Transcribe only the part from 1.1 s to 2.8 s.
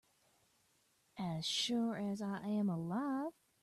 As sure as I am